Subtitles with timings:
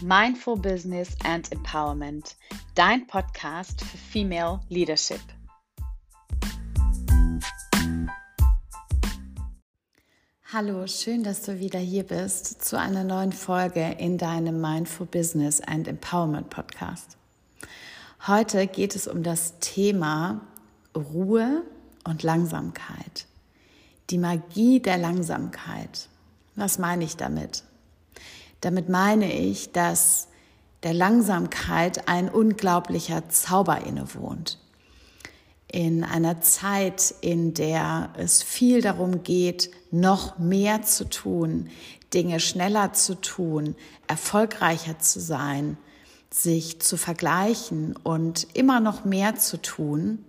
[0.00, 2.36] Mindful Business and Empowerment,
[2.76, 5.20] dein Podcast für Female Leadership.
[10.52, 15.60] Hallo, schön, dass du wieder hier bist zu einer neuen Folge in deinem Mindful Business
[15.60, 17.16] and Empowerment Podcast.
[18.28, 20.42] Heute geht es um das Thema
[20.94, 21.64] Ruhe
[22.04, 23.26] und Langsamkeit.
[24.10, 26.08] Die Magie der Langsamkeit.
[26.54, 27.64] Was meine ich damit?
[28.60, 30.28] Damit meine ich, dass
[30.82, 34.58] der Langsamkeit ein unglaublicher Zauber innewohnt.
[35.70, 41.68] In einer Zeit, in der es viel darum geht, noch mehr zu tun,
[42.14, 43.74] Dinge schneller zu tun,
[44.06, 45.76] erfolgreicher zu sein,
[46.30, 50.24] sich zu vergleichen und immer noch mehr zu tun,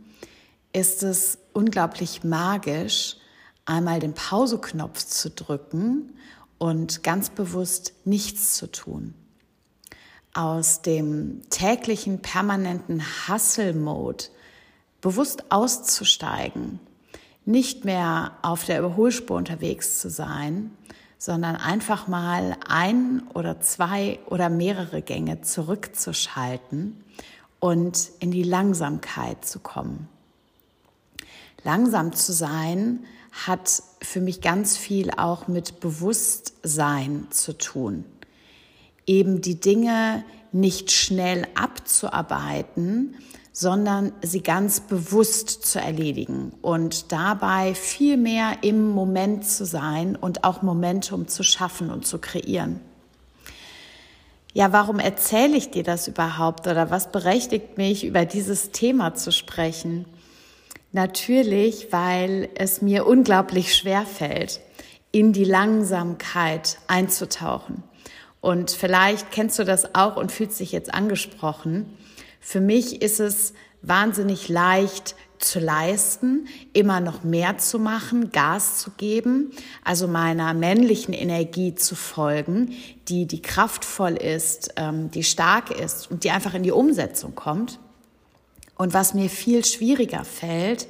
[0.73, 3.15] ist es unglaublich magisch,
[3.65, 6.13] einmal den Pauseknopf zu drücken
[6.59, 9.15] und ganz bewusst nichts zu tun.
[10.33, 14.25] Aus dem täglichen permanenten Hustle-Mode
[15.01, 16.79] bewusst auszusteigen,
[17.45, 20.71] nicht mehr auf der Überholspur unterwegs zu sein,
[21.17, 27.03] sondern einfach mal ein oder zwei oder mehrere Gänge zurückzuschalten
[27.59, 30.07] und in die Langsamkeit zu kommen.
[31.63, 33.05] Langsam zu sein
[33.45, 38.05] hat für mich ganz viel auch mit Bewusstsein zu tun.
[39.05, 43.15] Eben die Dinge nicht schnell abzuarbeiten,
[43.51, 50.43] sondern sie ganz bewusst zu erledigen und dabei viel mehr im Moment zu sein und
[50.43, 52.79] auch Momentum zu schaffen und zu kreieren.
[54.53, 59.31] Ja, warum erzähle ich dir das überhaupt oder was berechtigt mich, über dieses Thema zu
[59.31, 60.05] sprechen?
[60.91, 64.59] Natürlich, weil es mir unglaublich schwer fällt,
[65.11, 67.83] in die Langsamkeit einzutauchen.
[68.41, 71.97] Und vielleicht kennst du das auch und fühlst dich jetzt angesprochen.
[72.39, 78.91] Für mich ist es wahnsinnig leicht zu leisten, immer noch mehr zu machen, Gas zu
[78.91, 79.51] geben,
[79.83, 82.73] also meiner männlichen Energie zu folgen,
[83.07, 87.79] die, die kraftvoll ist, ähm, die stark ist und die einfach in die Umsetzung kommt.
[88.79, 90.87] Und was mir viel schwieriger fällt,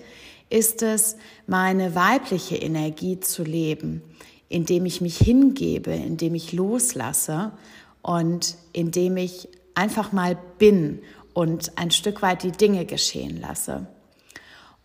[0.52, 1.16] ist es,
[1.48, 4.04] meine weibliche Energie zu leben,
[4.48, 7.52] indem ich mich hingebe, indem ich loslasse
[8.04, 11.00] und indem ich einfach mal bin
[11.34, 13.88] und ein Stück weit die Dinge geschehen lasse.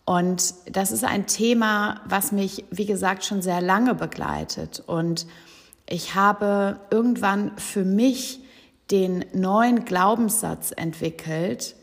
[0.03, 4.81] Und das ist ein Thema, was mich, wie gesagt, schon sehr lange begleitet.
[4.83, 5.27] Und
[5.87, 8.39] ich habe irgendwann für mich
[8.89, 11.75] den neuen Glaubenssatz entwickelt,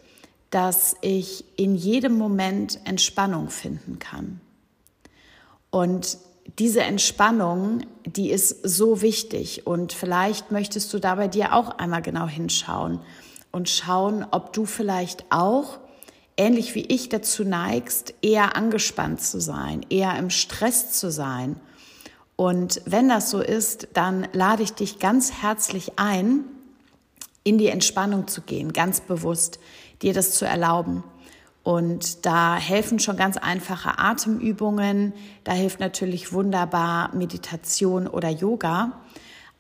[0.52, 4.40] dass ich in jedem Moment Entspannung finden kann.
[5.70, 6.18] Und
[6.58, 12.02] diese Entspannung, die ist so wichtig und vielleicht möchtest du da bei dir auch einmal
[12.02, 13.00] genau hinschauen
[13.50, 15.78] und schauen, ob du vielleicht auch
[16.36, 21.56] ähnlich wie ich dazu neigst, eher angespannt zu sein, eher im Stress zu sein.
[22.36, 26.44] Und wenn das so ist, dann lade ich dich ganz herzlich ein,
[27.44, 29.58] in die Entspannung zu gehen, ganz bewusst
[30.02, 31.04] dir das zu erlauben.
[31.62, 35.12] Und da helfen schon ganz einfache Atemübungen,
[35.44, 39.00] da hilft natürlich wunderbar Meditation oder Yoga.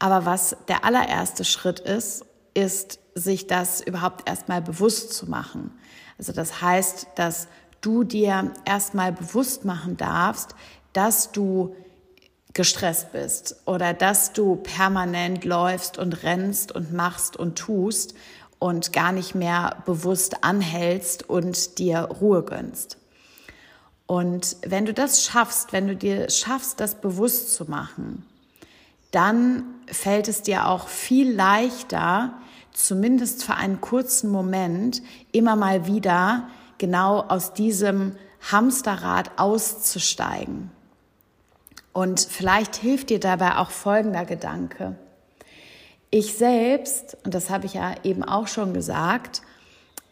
[0.00, 5.70] Aber was der allererste Schritt ist, ist, sich das überhaupt erstmal bewusst zu machen.
[6.18, 7.46] Also das heißt, dass
[7.82, 10.54] du dir erstmal bewusst machen darfst,
[10.92, 11.76] dass du
[12.54, 18.14] gestresst bist oder dass du permanent läufst und rennst und machst und tust
[18.62, 22.96] und gar nicht mehr bewusst anhältst und dir Ruhe gönnst.
[24.06, 28.24] Und wenn du das schaffst, wenn du dir schaffst, das bewusst zu machen,
[29.10, 32.34] dann fällt es dir auch viel leichter,
[32.72, 35.02] zumindest für einen kurzen Moment,
[35.32, 36.46] immer mal wieder
[36.78, 38.14] genau aus diesem
[38.52, 40.70] Hamsterrad auszusteigen.
[41.92, 44.94] Und vielleicht hilft dir dabei auch folgender Gedanke.
[46.14, 49.40] Ich selbst, und das habe ich ja eben auch schon gesagt,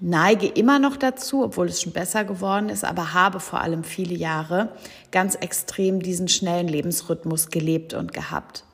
[0.01, 4.15] neige immer noch dazu, obwohl es schon besser geworden ist, aber habe vor allem viele
[4.15, 4.71] Jahre
[5.11, 8.65] ganz extrem diesen schnellen Lebensrhythmus gelebt und gehabt.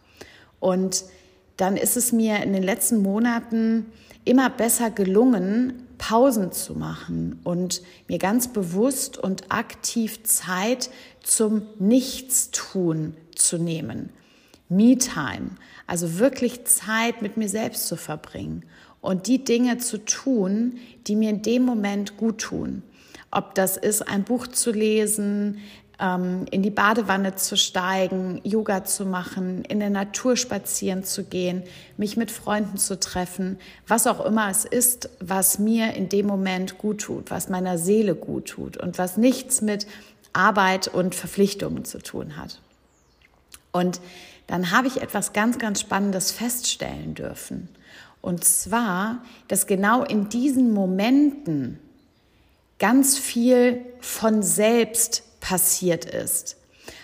[0.61, 1.03] Und
[1.57, 3.87] dann ist es mir in den letzten Monaten
[4.25, 10.91] immer besser gelungen, Pausen zu machen und mir ganz bewusst und aktiv Zeit
[11.25, 14.11] zum Nichtstun zu nehmen.
[14.69, 15.51] Me-Time,
[15.87, 18.65] also wirklich Zeit mit mir selbst zu verbringen
[19.01, 22.83] und die Dinge zu tun, die mir in dem Moment gut tun.
[23.31, 25.59] Ob das ist, ein Buch zu lesen,
[26.01, 31.63] ähm, in die Badewanne zu steigen, Yoga zu machen, in der Natur spazieren zu gehen,
[31.97, 36.79] mich mit Freunden zu treffen, was auch immer es ist, was mir in dem Moment
[36.79, 39.87] gut tut, was meiner Seele gut tut und was nichts mit
[40.33, 42.61] Arbeit und Verpflichtungen zu tun hat.
[43.77, 44.01] Und
[44.47, 47.69] dann habe ich etwas ganz, ganz Spannendes feststellen dürfen.
[48.23, 51.79] Und zwar, dass genau in diesen Momenten
[52.79, 56.57] ganz viel von selbst passiert ist.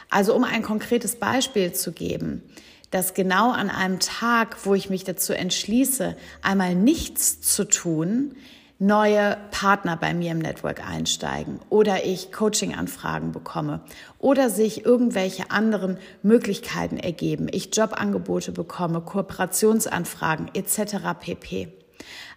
[0.09, 2.43] Also um ein konkretes Beispiel zu geben,
[2.91, 8.35] dass genau an einem Tag, wo ich mich dazu entschließe, einmal nichts zu tun,
[8.83, 13.81] neue Partner bei mir im Network einsteigen oder ich Coaching-Anfragen bekomme
[14.19, 20.97] oder sich irgendwelche anderen Möglichkeiten ergeben, ich Jobangebote bekomme, Kooperationsanfragen etc.
[21.21, 21.69] pp.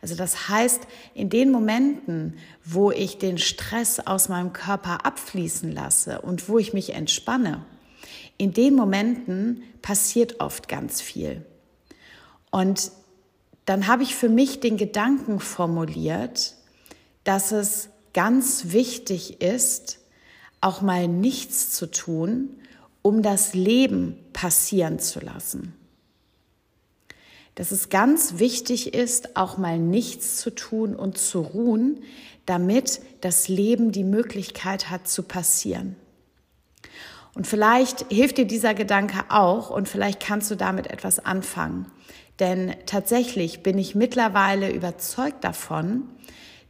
[0.03, 0.81] Also das heißt,
[1.15, 6.73] in den Momenten, wo ich den Stress aus meinem Körper abfließen lasse und wo ich
[6.73, 7.65] mich entspanne,
[8.37, 11.43] in den Momenten passiert oft ganz viel.
[12.51, 12.91] Und
[13.65, 16.55] dann habe ich für mich den Gedanken formuliert,
[17.23, 19.99] dass es ganz wichtig ist,
[20.61, 22.49] auch mal nichts zu tun,
[23.01, 25.73] um das Leben passieren zu lassen
[27.55, 32.03] dass es ganz wichtig ist, auch mal nichts zu tun und zu ruhen,
[32.45, 35.95] damit das Leben die Möglichkeit hat zu passieren.
[37.33, 41.87] Und vielleicht hilft dir dieser Gedanke auch und vielleicht kannst du damit etwas anfangen.
[42.39, 46.03] Denn tatsächlich bin ich mittlerweile überzeugt davon,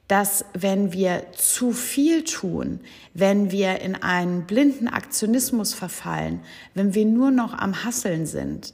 [0.08, 2.80] dass wenn wir zu viel tun,
[3.14, 6.42] wenn wir in einen blinden Aktionismus verfallen,
[6.76, 8.74] wenn wir nur noch am Hasseln sind,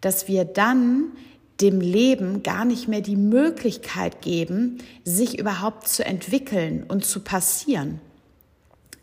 [0.00, 1.12] dass wir dann
[1.60, 8.00] dem Leben gar nicht mehr die Möglichkeit geben, sich überhaupt zu entwickeln und zu passieren.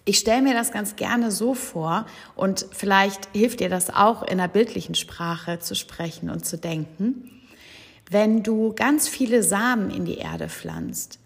[0.05, 2.05] Ich stelle mir das ganz gerne so vor
[2.35, 7.29] und vielleicht hilft dir das auch in der bildlichen Sprache zu sprechen und zu denken.
[8.09, 11.19] Wenn du ganz viele Samen in die Erde pflanzt,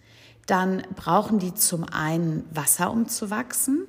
[0.45, 3.85] dann brauchen die zum einen Wasser, um zu wachsen,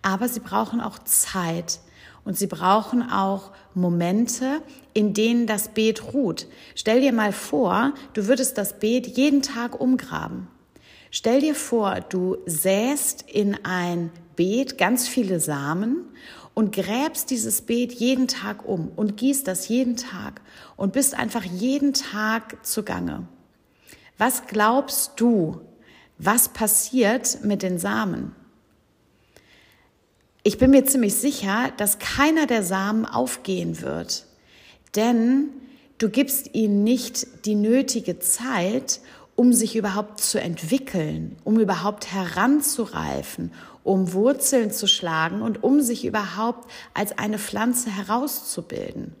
[0.00, 1.80] aber sie brauchen auch Zeit,
[2.24, 4.62] und sie brauchen auch Momente,
[4.94, 6.46] in denen das Beet ruht.
[6.74, 10.48] Stell dir mal vor, du würdest das Beet jeden Tag umgraben.
[11.16, 15.98] Stell dir vor, du säst in ein Beet ganz viele Samen
[16.54, 20.40] und gräbst dieses Beet jeden Tag um und gießt das jeden Tag
[20.74, 23.28] und bist einfach jeden Tag zugange.
[24.18, 25.60] Was glaubst du,
[26.18, 28.34] was passiert mit den Samen?
[30.42, 34.26] Ich bin mir ziemlich sicher, dass keiner der Samen aufgehen wird,
[34.96, 35.50] denn
[35.98, 39.00] du gibst ihnen nicht die nötige Zeit,
[39.36, 43.52] um sich überhaupt zu entwickeln, um überhaupt heranzureifen,
[43.82, 49.14] um Wurzeln zu schlagen und um sich überhaupt als eine Pflanze herauszubilden.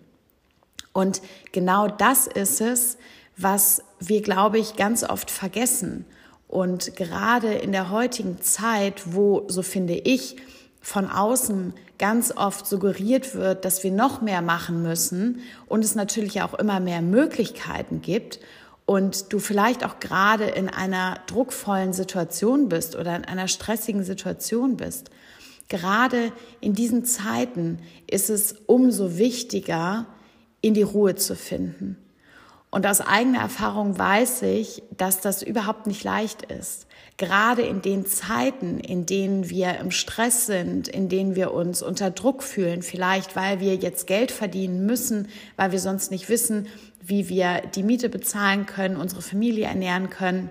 [0.92, 1.20] Und
[1.52, 2.96] genau das ist es,
[3.36, 6.04] was wir, glaube ich, ganz oft vergessen.
[6.46, 10.36] Und gerade in der heutigen Zeit, wo, so finde ich,
[10.80, 16.42] von außen ganz oft suggeriert wird, dass wir noch mehr machen müssen und es natürlich
[16.42, 18.38] auch immer mehr Möglichkeiten gibt
[18.86, 24.76] und du vielleicht auch gerade in einer druckvollen Situation bist oder in einer stressigen Situation
[24.76, 25.10] bist.
[25.68, 30.06] Gerade in diesen Zeiten ist es umso wichtiger,
[30.60, 32.03] in die Ruhe zu finden.
[32.74, 38.06] Und aus eigener Erfahrung weiß ich, dass das überhaupt nicht leicht ist gerade in den
[38.06, 43.36] Zeiten, in denen wir im Stress sind, in denen wir uns unter Druck fühlen, vielleicht
[43.36, 46.66] weil wir jetzt Geld verdienen müssen, weil wir sonst nicht wissen,
[47.00, 50.50] wie wir die Miete bezahlen können, unsere Familie ernähren können.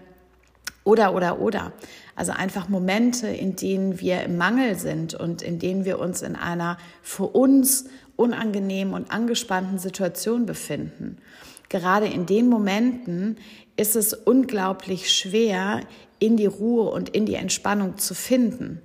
[0.85, 1.73] Oder, oder, oder.
[2.15, 6.35] Also einfach Momente, in denen wir im Mangel sind und in denen wir uns in
[6.35, 11.17] einer für uns unangenehmen und angespannten Situation befinden.
[11.73, 13.37] Gerade in den Momenten
[13.77, 15.79] ist es unglaublich schwer,
[16.19, 18.79] in die Ruhe und in die Entspannung zu finden.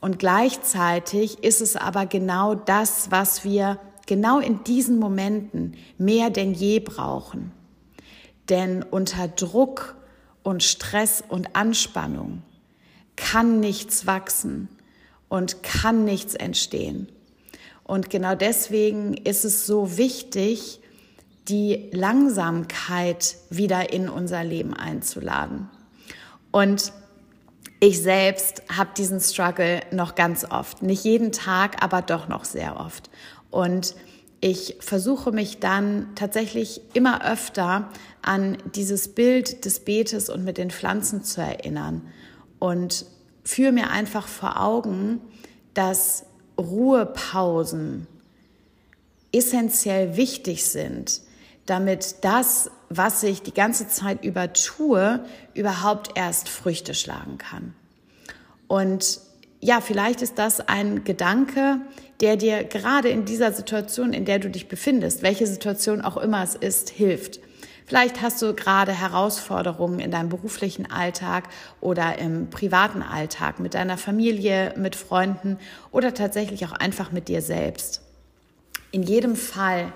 [0.00, 6.54] Und gleichzeitig ist es aber genau das, was wir genau in diesen Momenten mehr denn
[6.54, 7.50] je brauchen.
[8.48, 9.96] Denn unter Druck
[10.44, 12.42] und Stress und Anspannung
[13.16, 14.68] kann nichts wachsen
[15.28, 17.08] und kann nichts entstehen.
[17.82, 20.78] Und genau deswegen ist es so wichtig,
[21.48, 25.68] die Langsamkeit wieder in unser Leben einzuladen.
[26.50, 26.92] Und
[27.80, 30.82] ich selbst habe diesen Struggle noch ganz oft.
[30.82, 33.10] Nicht jeden Tag, aber doch noch sehr oft.
[33.50, 33.94] Und
[34.40, 37.90] ich versuche mich dann tatsächlich immer öfter
[38.22, 42.02] an dieses Bild des Beetes und mit den Pflanzen zu erinnern
[42.58, 43.06] und
[43.44, 45.20] führe mir einfach vor Augen,
[45.74, 46.24] dass
[46.58, 48.06] Ruhepausen
[49.32, 51.20] essentiell wichtig sind,
[51.66, 57.74] damit das, was ich die ganze Zeit über tue, überhaupt erst Früchte schlagen kann.
[58.66, 59.20] Und
[59.60, 61.80] ja, vielleicht ist das ein Gedanke,
[62.20, 66.42] der dir gerade in dieser Situation, in der du dich befindest, welche Situation auch immer
[66.42, 67.40] es ist, hilft.
[67.86, 71.48] Vielleicht hast du gerade Herausforderungen in deinem beruflichen Alltag
[71.80, 75.58] oder im privaten Alltag mit deiner Familie, mit Freunden
[75.90, 78.00] oder tatsächlich auch einfach mit dir selbst.
[78.90, 79.92] In jedem Fall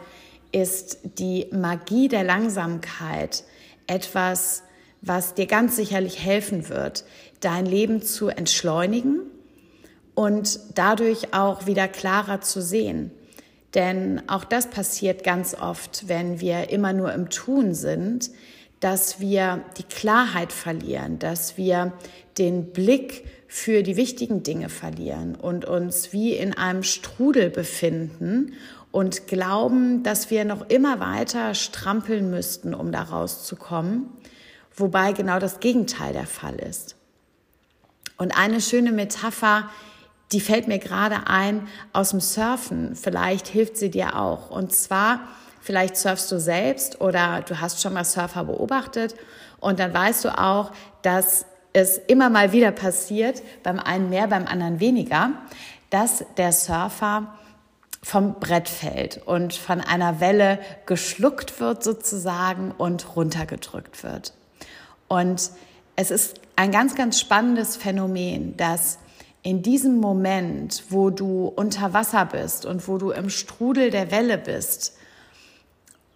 [0.52, 3.44] ist die Magie der Langsamkeit
[3.86, 4.62] etwas,
[5.00, 7.04] was dir ganz sicherlich helfen wird,
[7.40, 9.20] dein Leben zu entschleunigen
[10.14, 13.12] und dadurch auch wieder klarer zu sehen.
[13.74, 18.30] Denn auch das passiert ganz oft, wenn wir immer nur im Tun sind,
[18.80, 21.92] dass wir die Klarheit verlieren, dass wir
[22.38, 28.52] den Blick für die wichtigen Dinge verlieren und uns wie in einem Strudel befinden
[28.90, 34.08] und glauben, dass wir noch immer weiter strampeln müssten, um da rauszukommen,
[34.74, 36.96] wobei genau das Gegenteil der Fall ist.
[38.16, 39.68] Und eine schöne Metapher,
[40.32, 42.94] die fällt mir gerade ein aus dem Surfen.
[42.96, 44.50] Vielleicht hilft sie dir auch.
[44.50, 45.20] Und zwar,
[45.60, 49.14] vielleicht surfst du selbst oder du hast schon mal Surfer beobachtet
[49.60, 54.46] und dann weißt du auch, dass es immer mal wieder passiert, beim einen mehr, beim
[54.46, 55.30] anderen weniger,
[55.90, 57.34] dass der Surfer
[58.02, 64.34] vom Brett fällt und von einer Welle geschluckt wird sozusagen und runtergedrückt wird.
[65.08, 65.50] Und
[65.96, 68.98] es ist ein ganz, ganz spannendes Phänomen, dass
[69.42, 74.38] in diesem Moment, wo du unter Wasser bist und wo du im Strudel der Welle
[74.38, 74.94] bist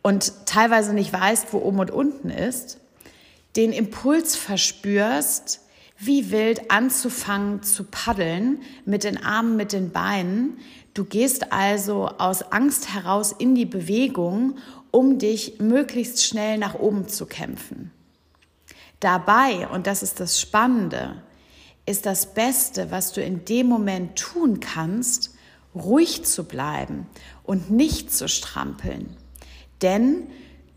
[0.02, 2.78] und teilweise nicht weißt, wo oben und unten ist,
[3.56, 5.60] den Impuls verspürst,
[6.04, 10.58] wie wild anzufangen zu paddeln mit den Armen, mit den Beinen.
[10.94, 14.56] Du gehst also aus Angst heraus in die Bewegung,
[14.90, 17.92] um dich möglichst schnell nach oben zu kämpfen.
[18.98, 21.22] Dabei, und das ist das Spannende,
[21.86, 25.34] ist das Beste, was du in dem Moment tun kannst,
[25.72, 27.06] ruhig zu bleiben
[27.44, 29.16] und nicht zu strampeln.
[29.82, 30.26] Denn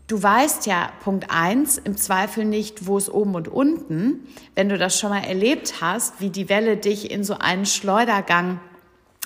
[0.06, 4.26] du weißt ja, Punkt eins im Zweifel nicht, wo es oben und unten.
[4.54, 8.60] Wenn du das schon mal erlebt hast, wie die Welle dich in so einen Schleudergang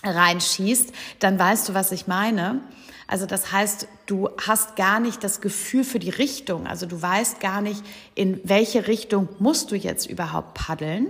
[0.03, 2.61] reinschießt, dann weißt du, was ich meine.
[3.07, 6.67] Also das heißt, du hast gar nicht das Gefühl für die Richtung.
[6.67, 7.83] Also du weißt gar nicht,
[8.15, 11.09] in welche Richtung musst du jetzt überhaupt paddeln.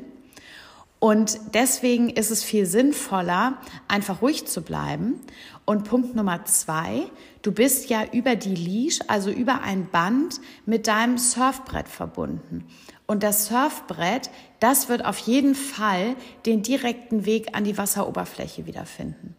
[0.99, 3.59] Und deswegen ist es viel sinnvoller,
[3.89, 5.21] einfach ruhig zu bleiben.
[5.65, 7.05] Und Punkt Nummer zwei,
[7.43, 12.67] du bist ja über die Leash, also über ein Band mit deinem Surfbrett verbunden.
[13.07, 14.31] Und das Surfbrett,
[14.61, 16.15] das wird auf jeden Fall
[16.47, 19.35] den direkten Weg an die Wasseroberfläche wiederfinden.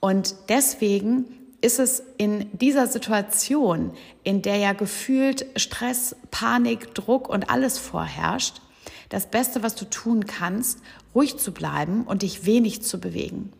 [0.00, 1.24] Und deswegen
[1.60, 8.60] ist es in dieser Situation, in der ja gefühlt Stress, Panik, Druck und alles vorherrscht,
[9.08, 10.80] das Beste, was du tun kannst,
[11.14, 13.52] ruhig zu bleiben und dich wenig zu bewegen.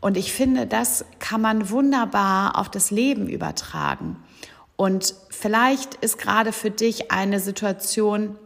[0.00, 4.16] Und ich finde, das kann man wunderbar auf das Leben übertragen.
[4.76, 8.36] Und vielleicht ist gerade für dich eine Situation,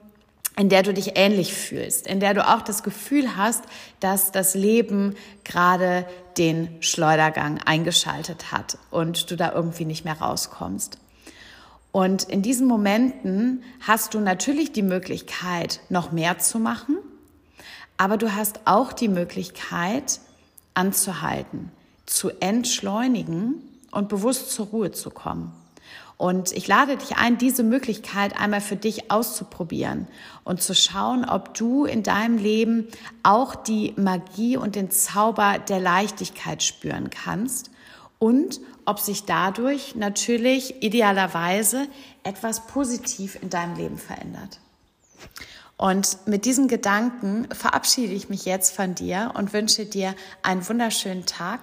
[0.57, 3.64] in der du dich ähnlich fühlst, in der du auch das Gefühl hast,
[4.00, 6.07] dass das Leben gerade
[6.38, 10.99] den Schleudergang eingeschaltet hat und du da irgendwie nicht mehr rauskommst.
[11.92, 16.99] Und in diesen Momenten hast du natürlich die Möglichkeit, noch mehr zu machen,
[17.97, 20.21] aber du hast auch die Möglichkeit,
[20.75, 21.71] anzuhalten,
[22.07, 23.55] zu entschleunigen
[23.91, 25.53] und bewusst zur Ruhe zu kommen.
[26.21, 30.07] Und ich lade dich ein, diese Möglichkeit einmal für dich auszuprobieren
[30.45, 32.89] und zu schauen, ob du in deinem Leben
[33.23, 37.71] auch die Magie und den Zauber der Leichtigkeit spüren kannst
[38.19, 41.89] und ob sich dadurch natürlich idealerweise
[42.23, 44.61] etwas positiv in deinem Leben verändert.
[45.81, 51.25] Und mit diesen Gedanken verabschiede ich mich jetzt von dir und wünsche dir einen wunderschönen
[51.25, 51.61] Tag.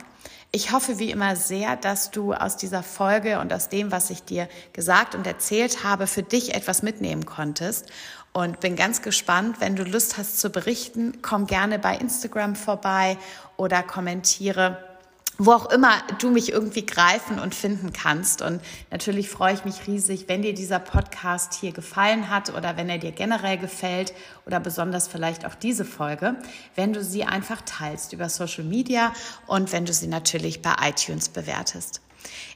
[0.51, 4.23] Ich hoffe wie immer sehr, dass du aus dieser Folge und aus dem, was ich
[4.23, 7.91] dir gesagt und erzählt habe, für dich etwas mitnehmen konntest.
[8.33, 13.19] Und bin ganz gespannt, wenn du Lust hast zu berichten, komm gerne bei Instagram vorbei
[13.55, 14.96] oder kommentiere
[15.37, 18.41] wo auch immer du mich irgendwie greifen und finden kannst.
[18.41, 22.89] Und natürlich freue ich mich riesig, wenn dir dieser Podcast hier gefallen hat oder wenn
[22.89, 24.13] er dir generell gefällt
[24.45, 26.35] oder besonders vielleicht auch diese Folge,
[26.75, 29.13] wenn du sie einfach teilst über Social Media
[29.45, 32.01] und wenn du sie natürlich bei iTunes bewertest.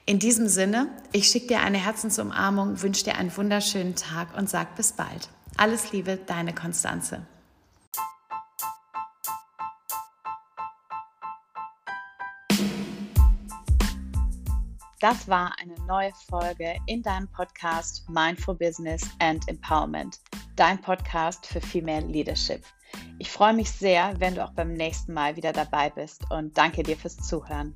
[0.06, 4.76] In diesem Sinne, ich schicke dir eine Herzensumarmung, wünsche dir einen wunderschönen Tag und sag
[4.76, 5.30] bis bald.
[5.58, 7.22] Alles Liebe, deine Konstanze.
[15.02, 20.20] Das war eine neue Folge in deinem Podcast Mindful Business and Empowerment,
[20.56, 22.64] dein Podcast für Female Leadership.
[23.18, 26.84] Ich freue mich sehr, wenn du auch beim nächsten Mal wieder dabei bist und danke
[26.84, 27.76] dir fürs Zuhören.